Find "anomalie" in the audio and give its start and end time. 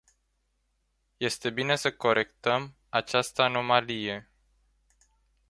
3.41-4.29